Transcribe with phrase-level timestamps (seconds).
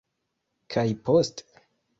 [0.75, 1.63] Kaj poste?